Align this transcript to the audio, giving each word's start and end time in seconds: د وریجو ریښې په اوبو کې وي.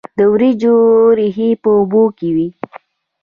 د 0.17 0.19
وریجو 0.33 0.75
ریښې 1.17 1.49
په 1.61 1.69
اوبو 1.77 2.03
کې 2.17 2.29
وي. 2.35 2.47